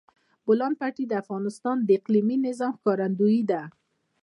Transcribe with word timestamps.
د 0.03 0.03
بولان 0.45 0.73
پټي 0.79 1.03
د 1.07 1.13
افغانستان 1.23 1.77
د 1.83 1.89
اقلیمي 1.97 2.37
نظام 2.47 2.73
ښکارندوی 2.79 3.39
ده. 3.49 3.61